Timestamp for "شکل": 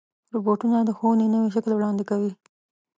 1.55-1.71